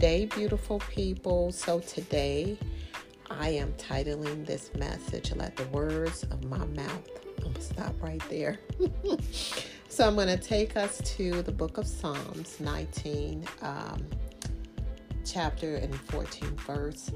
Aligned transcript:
day, 0.00 0.24
beautiful 0.24 0.78
people. 0.90 1.52
So, 1.52 1.80
today 1.80 2.56
I 3.30 3.50
am 3.50 3.74
titling 3.74 4.46
this 4.46 4.70
message, 4.74 5.30
Let 5.36 5.56
the 5.56 5.66
Words 5.66 6.22
of 6.22 6.42
My 6.44 6.64
Mouth. 6.64 7.10
I'm 7.36 7.42
going 7.42 7.54
to 7.54 7.60
stop 7.60 7.94
right 8.00 8.22
there. 8.30 8.58
so, 9.90 10.06
I'm 10.06 10.14
going 10.14 10.28
to 10.28 10.38
take 10.38 10.74
us 10.74 11.02
to 11.16 11.42
the 11.42 11.52
book 11.52 11.76
of 11.76 11.86
Psalms 11.86 12.58
19, 12.60 13.46
um, 13.60 14.06
chapter 15.26 15.76
and 15.76 15.94
14 15.94 16.56
verse. 16.56 17.10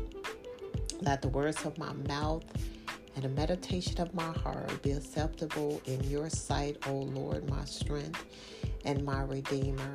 Let 1.01 1.23
the 1.23 1.29
words 1.29 1.65
of 1.65 1.79
my 1.79 1.95
mouth 2.07 2.45
and 3.17 3.25
the 3.25 3.31
meditation 3.31 3.99
of 3.99 4.13
my 4.13 4.31
heart 4.31 4.83
be 4.83 4.93
acceptable 4.93 5.81
in 5.87 6.05
your 6.05 6.29
sight, 6.29 6.77
O 6.87 6.97
Lord, 6.97 7.49
my 7.49 7.65
strength 7.65 8.23
and 8.85 9.03
my 9.07 9.23
redeemer. 9.23 9.95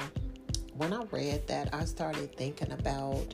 When 0.79 0.93
I 0.93 1.03
read 1.11 1.45
that, 1.47 1.73
I 1.73 1.83
started 1.83 2.33
thinking 2.37 2.71
about 2.71 3.33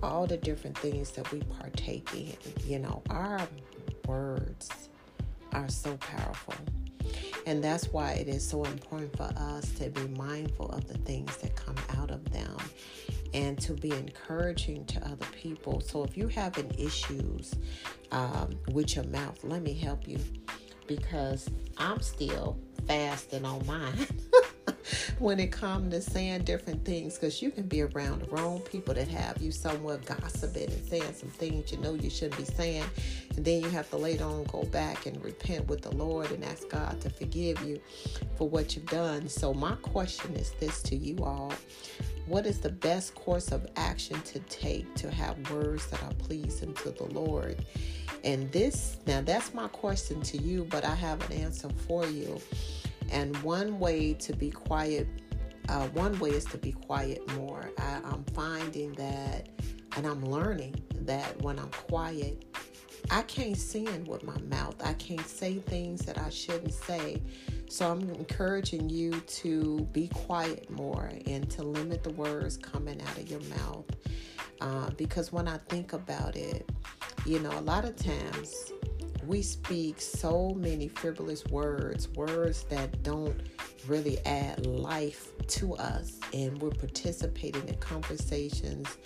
all 0.00 0.28
the 0.28 0.36
different 0.36 0.78
things 0.78 1.10
that 1.10 1.28
we 1.32 1.40
partake 1.40 2.08
in. 2.14 2.36
You 2.64 2.78
know, 2.78 3.02
our 3.10 3.40
words 4.06 4.70
are 5.50 5.68
so 5.68 5.96
powerful. 5.96 6.54
And 7.46 7.64
that's 7.64 7.88
why 7.88 8.12
it 8.12 8.28
is 8.28 8.48
so 8.48 8.62
important 8.62 9.16
for 9.16 9.28
us 9.36 9.68
to 9.72 9.90
be 9.90 10.06
mindful 10.16 10.70
of 10.70 10.86
the 10.86 10.98
things 10.98 11.36
that 11.38 11.56
come 11.56 11.74
out 11.96 12.12
of 12.12 12.24
them 12.30 12.56
and 13.34 13.58
to 13.58 13.72
be 13.72 13.90
encouraging 13.90 14.84
to 14.84 15.04
other 15.04 15.26
people. 15.32 15.80
So 15.80 16.04
if 16.04 16.16
you're 16.16 16.28
having 16.28 16.70
issues 16.78 17.56
um, 18.12 18.56
with 18.70 18.94
your 18.94 19.06
mouth, 19.06 19.42
let 19.42 19.62
me 19.62 19.74
help 19.74 20.06
you 20.06 20.20
because 20.86 21.50
I'm 21.76 22.00
still 22.02 22.56
fasting 22.86 23.44
on 23.44 23.66
mine. 23.66 24.06
when 25.18 25.40
it 25.40 25.50
comes 25.50 25.92
to 25.92 26.00
saying 26.00 26.42
different 26.44 26.84
things 26.84 27.14
because 27.14 27.42
you 27.42 27.50
can 27.50 27.64
be 27.64 27.82
around 27.82 28.22
the 28.22 28.26
wrong 28.26 28.60
people 28.60 28.94
that 28.94 29.08
have 29.08 29.40
you 29.42 29.50
somewhat 29.50 30.04
gossiping 30.04 30.70
and 30.70 30.88
saying 30.88 31.12
some 31.12 31.28
things 31.30 31.72
you 31.72 31.78
know 31.78 31.94
you 31.94 32.10
shouldn't 32.10 32.36
be 32.36 32.44
saying 32.44 32.84
and 33.36 33.44
then 33.44 33.62
you 33.62 33.68
have 33.70 33.88
to 33.90 33.96
later 33.96 34.24
on 34.24 34.44
go 34.44 34.62
back 34.64 35.06
and 35.06 35.22
repent 35.24 35.66
with 35.66 35.82
the 35.82 35.94
lord 35.96 36.30
and 36.30 36.44
ask 36.44 36.68
god 36.68 37.00
to 37.00 37.10
forgive 37.10 37.60
you 37.62 37.80
for 38.36 38.48
what 38.48 38.74
you've 38.74 38.86
done. 38.86 39.28
So 39.28 39.52
my 39.52 39.74
question 39.76 40.34
is 40.34 40.52
this 40.60 40.82
to 40.82 40.96
you 40.96 41.22
all. 41.24 41.52
What 42.26 42.46
is 42.46 42.60
the 42.60 42.70
best 42.70 43.14
course 43.14 43.52
of 43.52 43.66
action 43.76 44.20
to 44.22 44.38
take 44.40 44.94
to 44.96 45.10
have 45.10 45.50
words 45.50 45.86
that 45.88 46.02
are 46.02 46.14
pleasing 46.14 46.74
to 46.74 46.90
the 46.90 47.04
lord? 47.04 47.64
And 48.24 48.50
this 48.52 48.98
now 49.06 49.20
that's 49.20 49.54
my 49.54 49.68
question 49.68 50.20
to 50.22 50.38
you 50.38 50.64
but 50.70 50.84
i 50.84 50.92
have 50.94 51.24
an 51.30 51.36
answer 51.36 51.68
for 51.86 52.04
you 52.04 52.40
and 53.10 53.36
one 53.38 53.78
way 53.78 54.14
to 54.14 54.32
be 54.32 54.50
quiet, 54.50 55.08
uh, 55.68 55.86
one 55.88 56.18
way 56.18 56.30
is 56.30 56.44
to 56.46 56.58
be 56.58 56.72
quiet 56.72 57.20
more. 57.34 57.70
I, 57.78 58.00
I'm 58.04 58.24
finding 58.34 58.92
that, 58.94 59.48
and 59.96 60.06
I'm 60.06 60.24
learning 60.24 60.82
that 61.02 61.40
when 61.42 61.58
I'm 61.58 61.70
quiet, 61.70 62.44
I 63.10 63.22
can't 63.22 63.56
sin 63.56 64.04
with 64.04 64.22
my 64.22 64.38
mouth. 64.42 64.76
I 64.84 64.92
can't 64.94 65.26
say 65.26 65.58
things 65.58 66.02
that 66.02 66.18
I 66.18 66.30
shouldn't 66.30 66.74
say. 66.74 67.22
So 67.68 67.90
I'm 67.90 68.10
encouraging 68.10 68.88
you 68.88 69.12
to 69.20 69.80
be 69.92 70.08
quiet 70.08 70.68
more 70.70 71.10
and 71.26 71.48
to 71.50 71.62
limit 71.62 72.02
the 72.02 72.10
words 72.10 72.56
coming 72.56 73.00
out 73.02 73.16
of 73.16 73.30
your 73.30 73.40
mouth. 73.40 73.84
Uh, 74.60 74.90
because 74.96 75.32
when 75.32 75.48
I 75.48 75.58
think 75.68 75.92
about 75.92 76.36
it, 76.36 76.68
you 77.24 77.38
know, 77.38 77.56
a 77.58 77.60
lot 77.60 77.84
of 77.84 77.96
times 77.96 78.72
we 79.28 79.42
speak 79.42 80.00
so 80.00 80.54
many 80.56 80.88
frivolous 80.88 81.44
words, 81.46 82.08
words 82.16 82.64
that 82.70 83.02
don't 83.02 83.38
really 83.86 84.18
add 84.24 84.64
life 84.64 85.32
to 85.46 85.74
us, 85.74 86.18
and 86.32 86.60
we're 86.62 86.70
participating 86.70 87.68
in 87.68 87.74
conversations 87.74 88.96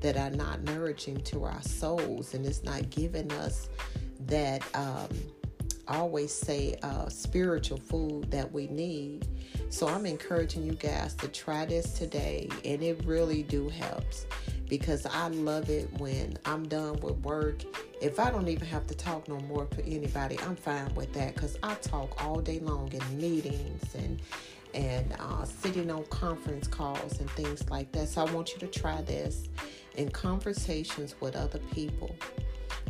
that 0.00 0.16
are 0.16 0.30
not 0.30 0.62
nourishing 0.64 1.20
to 1.22 1.44
our 1.44 1.62
souls, 1.62 2.34
and 2.34 2.44
it's 2.44 2.64
not 2.64 2.90
giving 2.90 3.30
us 3.32 3.68
that. 4.26 4.62
Um, 4.74 5.08
always 5.90 6.34
say 6.34 6.76
uh, 6.82 7.08
spiritual 7.08 7.78
food 7.78 8.30
that 8.30 8.52
we 8.52 8.66
need. 8.66 9.26
So 9.70 9.88
I'm 9.88 10.04
encouraging 10.04 10.62
you 10.62 10.74
guys 10.74 11.14
to 11.14 11.28
try 11.28 11.64
this 11.64 11.94
today, 11.94 12.50
and 12.62 12.82
it 12.82 13.02
really 13.06 13.42
do 13.42 13.70
helps 13.70 14.26
because 14.68 15.06
I 15.06 15.28
love 15.28 15.70
it 15.70 15.88
when 15.98 16.38
I'm 16.44 16.68
done 16.68 17.00
with 17.00 17.16
work. 17.18 17.62
If 18.00 18.18
I 18.18 18.30
don't 18.30 18.48
even 18.48 18.66
have 18.68 18.86
to 18.88 18.94
talk 18.94 19.28
no 19.28 19.40
more 19.40 19.66
to 19.66 19.84
anybody, 19.84 20.38
I'm 20.40 20.56
fine 20.56 20.94
with 20.94 21.12
that 21.14 21.34
because 21.34 21.58
I 21.62 21.74
talk 21.74 22.24
all 22.24 22.40
day 22.40 22.60
long 22.60 22.92
in 22.92 23.18
meetings 23.18 23.94
and 23.94 24.20
and 24.74 25.16
uh, 25.18 25.44
sitting 25.44 25.90
on 25.90 26.04
conference 26.06 26.68
calls 26.68 27.20
and 27.20 27.30
things 27.30 27.68
like 27.70 27.90
that. 27.92 28.08
So 28.08 28.24
I 28.24 28.30
want 28.32 28.52
you 28.52 28.58
to 28.60 28.66
try 28.66 29.00
this 29.00 29.48
in 29.96 30.10
conversations 30.10 31.14
with 31.20 31.34
other 31.34 31.58
people. 31.72 32.14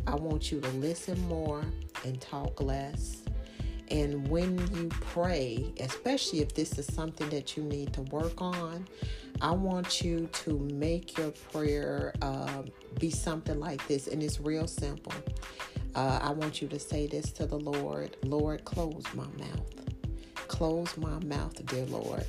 I 0.05 0.15
want 0.15 0.51
you 0.51 0.59
to 0.59 0.69
listen 0.71 1.19
more 1.27 1.63
and 2.03 2.19
talk 2.19 2.61
less. 2.61 3.23
And 3.91 4.27
when 4.27 4.57
you 4.75 4.89
pray, 4.89 5.73
especially 5.79 6.41
if 6.41 6.53
this 6.53 6.77
is 6.77 6.85
something 6.93 7.29
that 7.29 7.57
you 7.57 7.63
need 7.63 7.93
to 7.93 8.01
work 8.03 8.41
on, 8.41 8.87
I 9.41 9.51
want 9.51 10.01
you 10.01 10.27
to 10.43 10.59
make 10.73 11.17
your 11.17 11.31
prayer 11.51 12.13
uh, 12.21 12.63
be 12.99 13.09
something 13.09 13.59
like 13.59 13.85
this. 13.87 14.07
And 14.07 14.21
it's 14.21 14.39
real 14.39 14.67
simple. 14.67 15.13
Uh, 15.95 16.19
I 16.21 16.31
want 16.31 16.61
you 16.61 16.67
to 16.67 16.79
say 16.79 17.07
this 17.07 17.31
to 17.33 17.45
the 17.45 17.57
Lord 17.57 18.17
Lord, 18.23 18.65
close 18.65 19.03
my 19.13 19.27
mouth. 19.37 19.71
Close 20.47 20.97
my 20.97 21.19
mouth, 21.25 21.65
dear 21.67 21.85
Lord. 21.85 22.25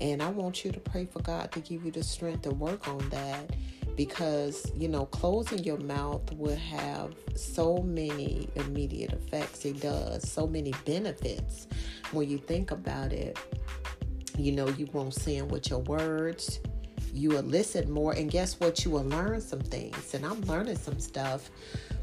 And 0.00 0.22
I 0.22 0.28
want 0.28 0.64
you 0.64 0.72
to 0.72 0.80
pray 0.80 1.06
for 1.06 1.20
God 1.20 1.52
to 1.52 1.60
give 1.60 1.84
you 1.84 1.90
the 1.90 2.02
strength 2.02 2.42
to 2.42 2.50
work 2.50 2.88
on 2.88 3.08
that 3.10 3.50
because 3.96 4.70
you 4.74 4.88
know 4.88 5.04
closing 5.06 5.58
your 5.64 5.76
mouth 5.78 6.22
will 6.32 6.56
have 6.56 7.12
so 7.34 7.78
many 7.82 8.48
immediate 8.54 9.12
effects 9.12 9.64
it 9.64 9.78
does 9.80 10.26
so 10.30 10.46
many 10.46 10.72
benefits 10.86 11.66
when 12.12 12.28
you 12.28 12.38
think 12.38 12.70
about 12.70 13.12
it 13.12 13.38
you 14.38 14.52
know 14.52 14.68
you 14.68 14.86
won't 14.92 15.14
sin 15.14 15.48
with 15.48 15.70
your 15.70 15.80
words. 15.80 16.60
You 17.12 17.30
will 17.30 17.42
listen 17.42 17.90
more. 17.90 18.12
And 18.12 18.30
guess 18.30 18.60
what? 18.60 18.84
You 18.84 18.92
will 18.92 19.04
learn 19.04 19.40
some 19.40 19.60
things. 19.60 20.14
And 20.14 20.24
i'm 20.24 20.40
learning 20.42 20.76
some 20.76 20.98
stuff 21.00 21.50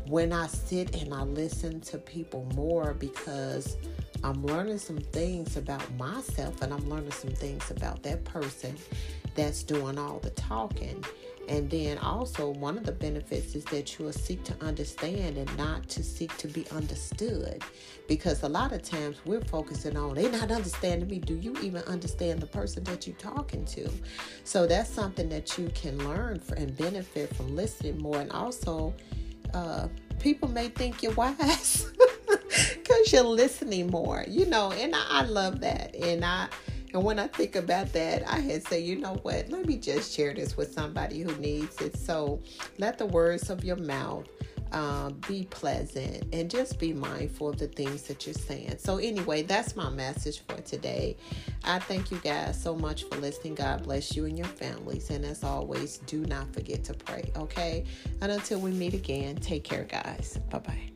when 0.08 0.32
i 0.32 0.48
sit 0.48 1.02
and 1.02 1.14
i 1.14 1.22
listen 1.22 1.82
to 1.82 1.98
people 1.98 2.50
more 2.56 2.94
because 2.94 3.76
i'm 4.24 4.46
learning 4.46 4.78
some 4.78 4.98
things 4.98 5.58
about 5.58 5.84
myself 5.96 6.62
and 6.62 6.74
i'm 6.74 6.90
learning 6.90 7.12
some 7.12 7.32
things 7.32 7.70
about 7.72 8.02
that 8.04 8.24
person 8.24 8.76
that's 9.36 9.64
doing 9.64 9.98
all 9.98 10.20
the 10.20 10.30
talking 10.32 11.04
and 11.48 11.70
then 11.70 11.98
also, 12.00 12.50
one 12.50 12.78
of 12.78 12.86
the 12.86 12.92
benefits 12.92 13.56
is 13.56 13.64
that 13.66 13.98
you 13.98 14.06
will 14.06 14.12
seek 14.14 14.44
to 14.46 14.56
understand 14.60 15.38
and 15.38 15.58
not 15.58 15.88
to 15.90 16.04
seek 16.04 16.36
to 16.38 16.48
be 16.48 16.66
understood. 16.72 17.64
Because 18.08 18.44
a 18.44 18.50
lot 18.50 18.74
of 18.74 18.84
times 18.84 19.18
we're 19.26 19.42
focusing 19.42 19.96
on, 19.96 20.16
they're 20.16 20.32
not 20.32 20.52
understanding 20.52 21.10
me. 21.10 21.20
Do 21.20 21.36
you 21.36 21.56
even 21.62 21.84
understand 21.84 22.42
the 22.42 22.48
person 22.48 22.84
that 22.86 23.08
you're 23.08 23.16
talking 23.16 23.64
to? 23.66 23.90
So 24.44 24.68
that's 24.68 24.90
something 24.90 25.30
that 25.30 25.58
you 25.58 25.70
can 25.70 25.98
learn 26.08 26.42
and 26.58 26.76
benefit 26.76 27.34
from 27.36 27.56
listening 27.56 27.98
more. 28.02 28.20
And 28.20 28.32
also, 28.32 28.94
uh, 29.54 29.88
people 30.20 30.50
may 30.50 30.68
think 30.68 31.02
you're 31.02 31.14
wise 31.14 31.90
because 32.28 33.14
you're 33.14 33.24
listening 33.24 33.90
more, 33.90 34.26
you 34.28 34.46
know, 34.46 34.72
and 34.72 34.94
I, 34.96 35.06
I 35.10 35.22
love 35.24 35.62
that. 35.62 35.96
And 35.96 36.26
I, 36.26 36.48
and 36.98 37.06
when 37.06 37.20
I 37.20 37.28
think 37.28 37.56
about 37.56 37.94
that, 37.94 38.28
I 38.28 38.40
had 38.40 38.66
say, 38.66 38.80
you 38.80 38.96
know 38.96 39.20
what? 39.22 39.50
Let 39.50 39.68
me 39.68 39.78
just 39.78 40.12
share 40.12 40.34
this 40.34 40.58
with 40.58 40.74
somebody 40.74 41.22
who 41.22 41.32
needs 41.36 41.80
it. 41.80 41.96
So 41.96 42.42
let 42.80 42.98
the 42.98 43.06
words 43.06 43.52
of 43.52 43.64
your 43.64 43.76
mouth 43.76 44.28
uh, 44.72 45.12
be 45.28 45.44
pleasant 45.44 46.26
and 46.34 46.50
just 46.50 46.80
be 46.80 46.94
mindful 46.94 47.50
of 47.50 47.60
the 47.60 47.68
things 47.68 48.02
that 48.08 48.26
you're 48.26 48.34
saying. 48.34 48.78
So, 48.80 48.98
anyway, 48.98 49.44
that's 49.44 49.76
my 49.76 49.92
message 49.92 50.42
for 50.48 50.60
today. 50.62 51.18
I 51.64 51.78
thank 51.78 52.10
you 52.10 52.18
guys 52.18 52.60
so 52.60 52.76
much 52.76 53.04
for 53.04 53.18
listening. 53.18 53.54
God 53.54 53.84
bless 53.84 54.16
you 54.16 54.26
and 54.26 54.36
your 54.36 54.48
families. 54.48 55.12
And 55.12 55.24
as 55.24 55.44
always, 55.44 56.00
do 56.00 56.26
not 56.26 56.52
forget 56.52 56.84
to 56.86 56.96
pray, 56.96 57.32
okay? 57.36 57.86
And 58.22 58.32
until 58.32 58.60
we 58.60 58.72
meet 58.72 58.96
again, 58.96 59.36
take 59.36 59.64
care, 59.64 59.84
guys. 59.84 60.40
Bye 60.50 60.60
bye. 60.60 60.90